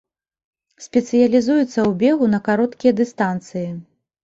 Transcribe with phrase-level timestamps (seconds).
[0.85, 3.71] Спецыялізуецца ў бегу на кароткія дыстанцыі.